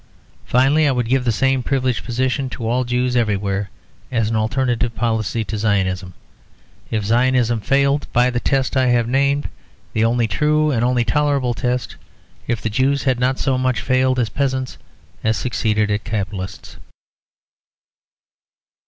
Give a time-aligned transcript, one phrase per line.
[0.45, 3.69] Finally, I would give the same privileged position to all Jews everywhere,
[4.11, 6.15] as an alternative policy to Zionism,
[6.89, 9.47] if Zionism failed by the test I have named;
[9.93, 11.97] the only true and the only tolerable test;
[12.47, 14.79] if the Jews had not so much failed as peasants
[15.23, 16.77] as succeeded as capitalists.